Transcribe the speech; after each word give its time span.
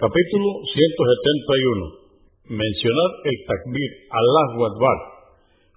Capítulo 0.00 0.64
171. 0.64 2.56
Mencionar 2.56 3.10
el 3.20 3.36
takbir 3.44 3.90
Allah 4.08 4.48
Akbar 4.48 4.98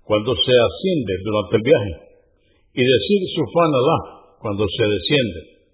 cuando 0.08 0.32
se 0.32 0.56
asciende 0.64 1.14
durante 1.28 1.60
el 1.60 1.64
viaje 1.68 1.94
y 2.72 2.80
decir 2.88 3.20
Allah 3.44 4.00
cuando 4.40 4.64
se 4.64 4.86
desciende, 4.96 5.68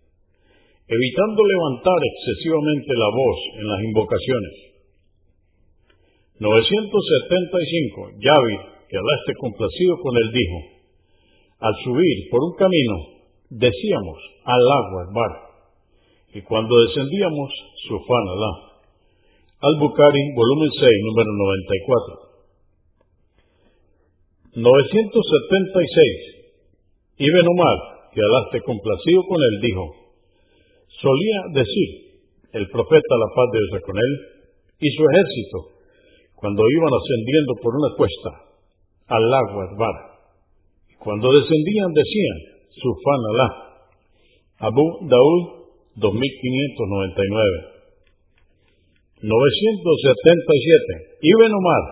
evitando 0.82 1.46
levantar 1.46 2.02
excesivamente 2.02 2.90
la 2.98 3.10
voz 3.14 3.38
en 3.54 3.66
las 3.70 3.80
invocaciones. 3.86 4.54
975. 6.42 8.18
Yavi, 8.18 8.56
que 8.90 8.98
Allah 8.98 9.18
esté 9.30 9.38
complacido 9.38 9.94
con 10.02 10.18
él, 10.18 10.28
dijo, 10.34 10.58
al 11.70 11.76
subir 11.86 12.18
por 12.34 12.42
un 12.50 12.58
camino, 12.58 12.98
decíamos 13.54 14.18
Allah 14.42 15.06
Akbar 15.06 15.49
y 16.34 16.42
cuando 16.42 16.74
descendíamos, 16.86 17.50
Subhanallah. 17.88 18.56
Al-Bukhari, 19.62 20.24
volumen 20.36 20.70
6, 20.72 20.86
número 21.10 21.32
94. 21.34 22.30
976. 24.56 26.40
Ibn 27.18 27.46
Omar, 27.48 27.78
que 28.14 28.22
Alá 28.22 28.46
complacido 28.64 29.22
con 29.28 29.38
él, 29.42 29.60
dijo, 29.62 29.84
solía 31.02 31.38
decir 31.54 31.90
el 32.54 32.70
profeta, 32.70 33.14
la 33.20 33.30
paz 33.36 33.48
de 33.52 33.60
Dios 33.60 33.84
con 33.86 33.98
él, 33.98 34.14
y 34.80 34.90
su 34.96 35.04
ejército, 35.04 35.58
cuando 36.36 36.64
iban 36.64 36.94
ascendiendo 36.94 37.54
por 37.62 37.76
una 37.76 37.96
cuesta, 37.98 38.30
al 39.08 39.34
agua 39.34 39.66
Akbar. 39.66 39.96
Cuando 41.00 41.34
descendían 41.34 41.92
decían, 41.94 42.38
Subhanallah. 42.80 43.52
Abu 44.60 45.08
Daud 45.08 45.59
2599. 46.00 47.80
977. 49.20 51.20
Ibn 51.20 51.52
Omar, 51.52 51.84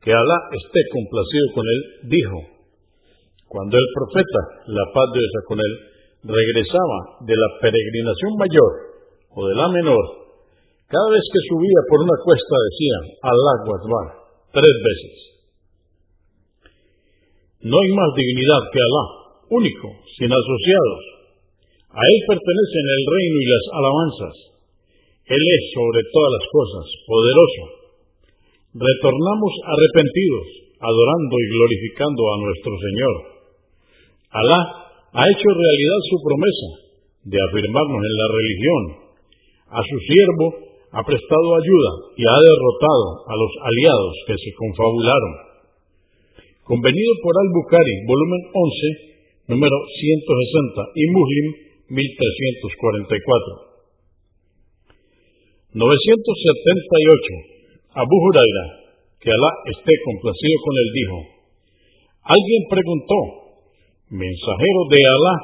que 0.00 0.08
Alá 0.12 0.38
esté 0.56 0.80
complacido 0.88 1.46
con 1.52 1.68
él, 1.68 2.08
dijo, 2.08 2.40
cuando 3.44 3.76
el 3.76 3.84
profeta, 3.92 4.64
la 4.72 4.88
paz 4.94 5.12
de 5.12 5.20
Dios 5.20 5.44
con 5.44 5.60
él, 5.60 5.72
regresaba 6.24 7.20
de 7.28 7.36
la 7.36 7.60
peregrinación 7.60 8.40
mayor 8.40 8.72
o 9.36 9.44
de 9.48 9.54
la 9.54 9.68
menor, 9.68 10.04
cada 10.88 11.10
vez 11.12 11.20
que 11.20 11.44
subía 11.52 11.80
por 11.88 12.00
una 12.00 12.16
cuesta 12.24 12.56
decía, 12.72 13.20
Alá 13.20 13.52
Akbar, 13.60 14.24
tres 14.56 14.76
veces. 14.80 15.12
No 17.68 17.76
hay 17.76 17.90
más 17.92 18.16
dignidad 18.16 18.64
que 18.72 18.80
Alá, 18.80 19.04
único, 19.50 19.92
sin 20.16 20.32
asociados, 20.32 21.19
a 21.90 22.00
Él 22.00 22.18
pertenecen 22.22 22.86
el 22.86 23.02
reino 23.02 23.36
y 23.42 23.46
las 23.50 23.64
alabanzas. 23.74 24.34
Él 25.26 25.42
es 25.42 25.62
sobre 25.74 26.02
todas 26.06 26.30
las 26.38 26.46
cosas, 26.50 26.84
poderoso. 27.06 27.62
Retornamos 28.78 29.52
arrepentidos, 29.66 30.46
adorando 30.78 31.34
y 31.34 31.46
glorificando 31.50 32.22
a 32.30 32.36
nuestro 32.46 32.72
Señor. 32.78 33.14
Alá 34.30 34.60
ha 35.18 35.24
hecho 35.26 35.48
realidad 35.50 36.00
su 36.06 36.16
promesa 36.22 36.68
de 37.26 37.38
afirmarnos 37.42 38.02
en 38.06 38.14
la 38.14 38.28
religión. 38.38 38.82
A 39.74 39.80
su 39.82 39.96
siervo 40.06 40.46
ha 40.94 41.02
prestado 41.02 41.48
ayuda 41.58 41.90
y 42.14 42.22
ha 42.22 42.38
derrotado 42.38 43.06
a 43.26 43.34
los 43.34 43.52
aliados 43.66 44.14
que 44.30 44.36
se 44.38 44.50
confabularon. 44.54 45.32
Convenido 46.62 47.12
por 47.22 47.34
Al-Bukhari, 47.34 47.94
volumen 48.06 48.42
11, 48.54 49.54
número 49.54 49.74
160, 49.74 50.94
y 50.94 51.04
Muslim, 51.10 51.69
1344. 51.90 53.70
978. 55.74 57.50
Abu 57.94 58.14
Huraira, 58.14 58.66
que 59.18 59.30
Alá 59.30 59.50
esté 59.74 59.92
complacido 60.06 60.56
con 60.62 60.74
él, 60.78 60.88
dijo, 60.94 61.18
alguien 62.22 62.62
preguntó, 62.70 63.18
mensajero 64.10 64.80
de 64.90 65.00
Alá, 65.02 65.34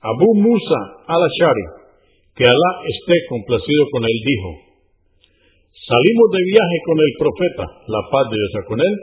Abu 0.04 0.36
Musa 0.36 0.80
al-Ashari, 1.08 1.66
que 2.36 2.44
Alá 2.46 2.72
esté 2.86 3.26
complacido 3.30 3.90
con 3.90 4.04
él, 4.04 4.20
dijo, 4.22 4.52
Salimos 5.74 6.30
de 6.30 6.44
viaje 6.46 6.78
con 6.86 7.00
el 7.00 7.14
profeta, 7.18 7.66
la 7.88 8.02
paz 8.12 8.30
de 8.30 8.38
Dios 8.38 8.54
con 8.68 8.80
él, 8.80 8.94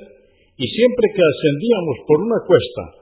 y 0.61 0.69
siempre 0.69 1.09
que 1.17 1.23
ascendíamos 1.25 1.97
por 2.06 2.21
una 2.21 2.37
cuesta 2.47 3.00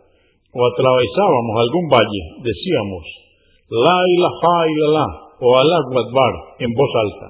o 0.55 0.65
atravesábamos 0.65 1.59
algún 1.59 1.91
valle, 1.91 2.23
decíamos, 2.47 3.28
La 3.69 4.01
ilaha 4.01 4.57
illallah 4.65 5.11
o 5.45 5.47
Allah 5.53 5.83
Akbar 5.93 6.33
en 6.57 6.71
voz 6.73 6.93
alta. 7.05 7.29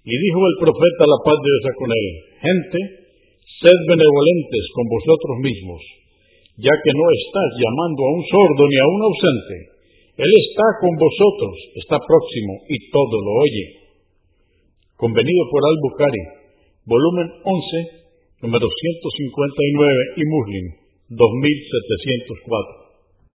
Y 0.00 0.14
dijo 0.16 0.40
el 0.48 0.56
profeta, 0.64 1.04
la 1.04 1.20
paz 1.20 1.36
de 1.36 1.50
Dios 1.52 1.76
con 1.76 1.90
él, 1.92 2.06
gente, 2.40 2.78
sed 3.60 3.78
benevolentes 3.84 4.64
con 4.72 4.86
vosotros 4.88 5.36
mismos, 5.44 5.80
ya 6.56 6.72
que 6.72 6.92
no 6.96 7.04
estás 7.20 7.50
llamando 7.52 8.00
a 8.00 8.12
un 8.16 8.24
sordo 8.32 8.62
ni 8.64 8.78
a 8.80 8.86
un 8.88 9.00
ausente. 9.12 9.56
Él 10.24 10.32
está 10.40 10.66
con 10.80 10.96
vosotros, 10.96 11.54
está 11.84 12.00
próximo 12.00 12.52
y 12.72 12.76
todo 12.88 13.16
lo 13.20 13.32
oye. 13.44 13.66
Convenido 14.96 15.42
por 15.52 15.60
Al-Bukhari, 15.68 16.24
volumen 16.88 17.28
11, 17.44 18.40
número 18.40 18.64
159 18.64 20.16
y 20.16 20.24
Muslim, 20.32 20.66
2704. 21.12 22.85